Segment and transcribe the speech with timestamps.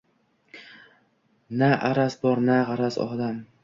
[1.61, 3.43] Na araz bor, na gʼaraz, olam